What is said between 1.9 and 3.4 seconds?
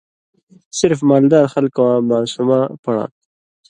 ماسومہ پڑاں تھو۔